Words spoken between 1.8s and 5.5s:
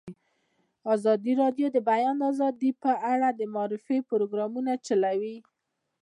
بیان آزادي په اړه د معارفې پروګرامونه چلولي.